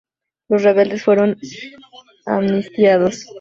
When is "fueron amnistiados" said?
1.03-3.27